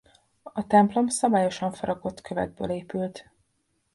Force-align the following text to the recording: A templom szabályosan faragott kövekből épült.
A 0.53 0.67
templom 0.67 1.07
szabályosan 1.07 1.71
faragott 1.71 2.21
kövekből 2.21 2.69
épült. 2.69 3.31